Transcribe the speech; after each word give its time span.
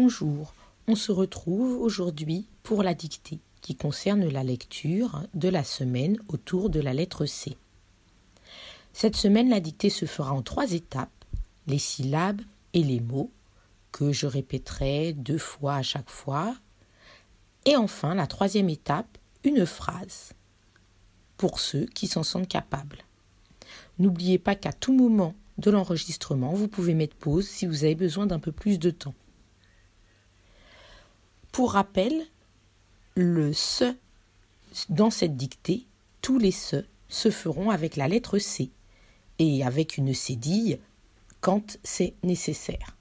Bonjour, 0.00 0.54
on 0.86 0.94
se 0.94 1.10
retrouve 1.10 1.82
aujourd'hui 1.82 2.46
pour 2.62 2.84
la 2.84 2.94
dictée 2.94 3.40
qui 3.60 3.74
concerne 3.74 4.28
la 4.28 4.44
lecture 4.44 5.24
de 5.34 5.48
la 5.48 5.64
semaine 5.64 6.18
autour 6.28 6.70
de 6.70 6.78
la 6.78 6.94
lettre 6.94 7.26
C. 7.26 7.56
Cette 8.92 9.16
semaine, 9.16 9.50
la 9.50 9.58
dictée 9.58 9.90
se 9.90 10.06
fera 10.06 10.32
en 10.32 10.42
trois 10.42 10.70
étapes, 10.70 11.24
les 11.66 11.80
syllabes 11.80 12.40
et 12.74 12.84
les 12.84 13.00
mots, 13.00 13.32
que 13.90 14.12
je 14.12 14.28
répéterai 14.28 15.14
deux 15.14 15.36
fois 15.36 15.74
à 15.74 15.82
chaque 15.82 16.10
fois, 16.10 16.54
et 17.64 17.74
enfin 17.74 18.14
la 18.14 18.28
troisième 18.28 18.68
étape, 18.68 19.18
une 19.42 19.66
phrase, 19.66 20.32
pour 21.36 21.58
ceux 21.58 21.86
qui 21.86 22.06
s'en 22.06 22.22
sentent 22.22 22.46
capables. 22.46 22.98
N'oubliez 23.98 24.38
pas 24.38 24.54
qu'à 24.54 24.72
tout 24.72 24.96
moment 24.96 25.34
de 25.58 25.72
l'enregistrement, 25.72 26.52
vous 26.52 26.68
pouvez 26.68 26.94
mettre 26.94 27.16
pause 27.16 27.48
si 27.48 27.66
vous 27.66 27.82
avez 27.82 27.96
besoin 27.96 28.26
d'un 28.26 28.38
peu 28.38 28.52
plus 28.52 28.78
de 28.78 28.90
temps. 28.90 29.14
Pour 31.58 31.72
rappel, 31.72 32.24
le 33.16 33.52
se 33.52 33.96
dans 34.90 35.10
cette 35.10 35.36
dictée, 35.36 35.88
tous 36.22 36.38
les 36.38 36.52
se 36.52 36.86
se 37.08 37.32
feront 37.32 37.70
avec 37.70 37.96
la 37.96 38.06
lettre 38.06 38.38
C 38.38 38.70
et 39.40 39.64
avec 39.64 39.96
une 39.96 40.14
cédille 40.14 40.78
quand 41.40 41.76
c'est 41.82 42.14
nécessaire. 42.22 42.96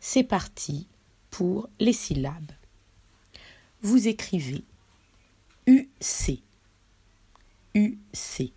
C'est 0.00 0.24
parti 0.24 0.86
pour 1.28 1.68
les 1.78 1.92
syllabes. 1.92 2.52
Vous 3.82 4.08
écrivez 4.08 4.64
UC. 5.66 6.40
UC. 7.74 8.52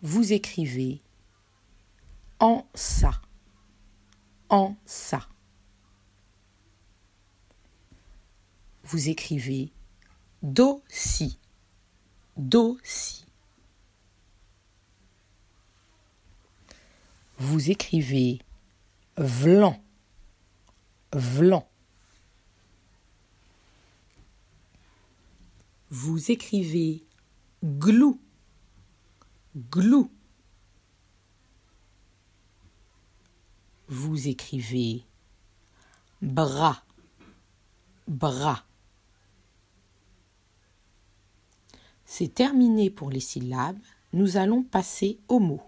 Vous 0.00 0.32
écrivez 0.32 1.00
en 2.38 2.64
ça. 2.72 3.20
En 4.48 4.76
ça. 4.86 5.26
Vous 8.92 9.08
écrivez 9.08 9.72
do 10.42 10.82
si, 10.86 11.38
do 12.36 12.76
si. 12.84 13.24
Vous 17.38 17.70
écrivez 17.70 18.38
vlan, 19.16 19.82
vlan. 21.10 21.66
Vous 25.88 26.30
écrivez 26.30 27.02
glou, 27.64 28.20
glou. 29.56 30.10
Vous 33.88 34.28
écrivez 34.28 35.02
bras, 36.20 36.84
bras. 38.06 38.66
C'est 42.14 42.34
terminé 42.34 42.90
pour 42.90 43.08
les 43.08 43.20
syllabes, 43.20 43.78
nous 44.12 44.36
allons 44.36 44.62
passer 44.62 45.18
aux 45.28 45.38
mots. 45.38 45.62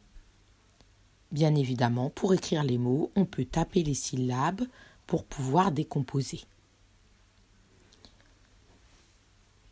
Bien 1.32 1.54
évidemment, 1.54 2.10
pour 2.10 2.34
écrire 2.34 2.62
les 2.62 2.76
mots, 2.76 3.10
on 3.16 3.24
peut 3.24 3.46
taper 3.46 3.82
les 3.82 3.94
syllabes 3.94 4.60
pour 5.06 5.24
pouvoir 5.24 5.72
décomposer. 5.72 6.42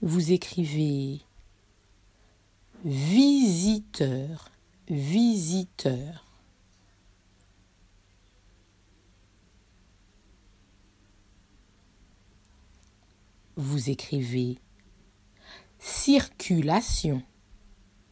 Vous 0.00 0.32
écrivez 0.32 1.20
visiteur, 2.86 4.50
visiteur. 4.88 6.24
Vous 13.56 13.90
écrivez 13.90 14.56
Circulation. 15.84 17.24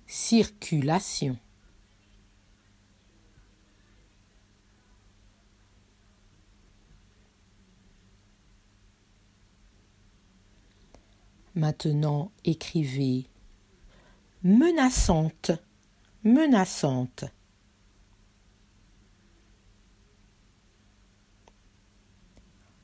Circulation. 0.04 1.38
Maintenant, 11.54 12.32
écrivez 12.44 13.28
menaçante, 14.42 15.52
menaçante. 16.24 17.24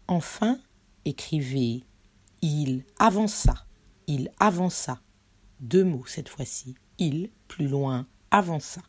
Enfin, 0.07 0.61
écrivez 1.05 1.83
il 2.41 2.85
avança 3.01 3.66
il 4.07 4.31
avança. 4.39 5.01
Deux 5.61 5.85
mots 5.85 6.05
cette 6.07 6.29
fois-ci. 6.29 6.75
Il, 6.99 7.31
plus 7.49 7.69
loin, 7.69 8.07
avança. 8.31 8.83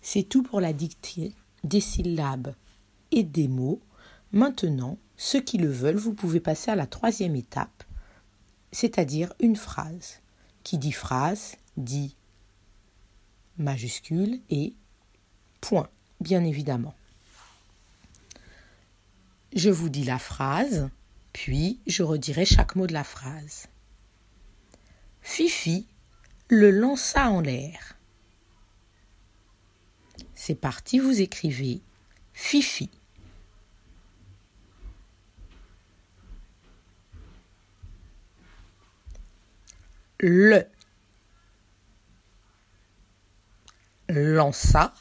C'est 0.00 0.24
tout 0.24 0.42
pour 0.42 0.60
la 0.60 0.72
dictée 0.72 1.34
des 1.64 1.80
syllabes 1.80 2.54
et 3.10 3.22
des 3.22 3.48
mots. 3.48 3.80
Maintenant, 4.32 4.98
ceux 5.16 5.40
qui 5.40 5.58
le 5.58 5.68
veulent, 5.68 5.96
vous 5.96 6.14
pouvez 6.14 6.40
passer 6.40 6.70
à 6.70 6.76
la 6.76 6.86
troisième 6.86 7.36
étape, 7.36 7.84
c'est-à-dire 8.72 9.32
une 9.40 9.56
phrase. 9.56 10.20
Qui 10.64 10.78
dit 10.78 10.92
phrase 10.92 11.56
dit 11.76 12.16
majuscule 13.58 14.40
et 14.50 14.74
point, 15.60 15.88
bien 16.20 16.44
évidemment. 16.44 16.94
Je 19.54 19.68
vous 19.68 19.90
dis 19.90 20.04
la 20.04 20.18
phrase, 20.18 20.88
puis 21.32 21.78
je 21.86 22.02
redirai 22.02 22.46
chaque 22.46 22.74
mot 22.74 22.86
de 22.86 22.94
la 22.94 23.04
phrase. 23.04 23.68
Fifi 25.20 25.86
le 26.48 26.70
lança 26.70 27.28
en 27.28 27.40
l'air. 27.40 27.96
C'est 30.34 30.54
parti, 30.54 30.98
vous 30.98 31.20
écrivez 31.20 31.82
Fifi. 32.32 32.90
Le 40.18 40.66
lança 44.08 44.94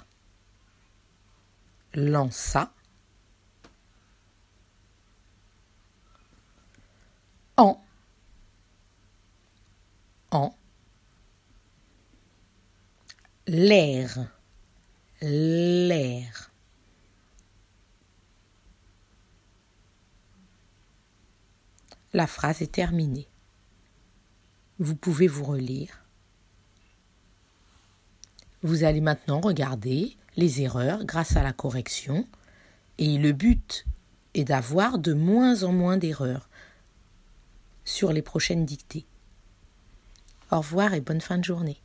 lança 1.94 2.74
en, 7.62 7.80
en, 10.32 10.56
l'air, 13.48 14.32
l'air. 15.22 16.52
La 22.14 22.28
phrase 22.28 22.62
est 22.62 22.72
terminée. 22.72 23.28
Vous 24.80 24.96
pouvez 24.96 25.28
vous 25.28 25.46
relire. 25.46 26.04
Vous 28.64 28.84
allez 28.84 29.02
maintenant 29.02 29.40
regarder 29.40 30.18
les 30.36 30.62
erreurs 30.62 31.06
grâce 31.06 31.36
à 31.36 31.44
la 31.44 31.54
correction 31.54 32.28
et 32.98 33.18
le 33.18 33.32
but 33.32 33.86
est 34.34 34.44
d'avoir 34.44 34.98
de 34.98 35.14
moins 35.14 35.64
en 35.64 35.72
moins 35.72 35.98
d'erreurs 35.98 36.50
sur 37.92 38.14
les 38.14 38.22
prochaines 38.22 38.66
dictées. 38.66 39.06
Au 40.50 40.58
revoir 40.58 40.94
et 40.94 41.02
bonne 41.02 41.22
fin 41.22 41.38
de 41.38 41.44
journée. 41.44 41.82